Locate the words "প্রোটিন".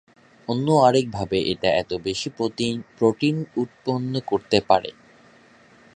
2.97-3.35